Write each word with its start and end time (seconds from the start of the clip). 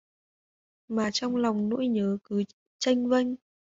Mà 0.87 1.09
trong 1.13 1.35
lòng 1.35 1.69
nỗi 1.69 1.87
nhớ 1.87 2.17
cứ 2.23 2.43
chênh 2.79 3.09
vênh 3.09 3.27